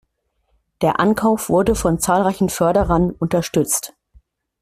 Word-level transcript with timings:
Der 0.81 0.99
Ankauf 0.99 1.47
wurde 1.47 1.75
von 1.75 1.99
zahlreichen 1.99 2.49
Förderern 2.49 3.11
unterstützt. 3.11 3.93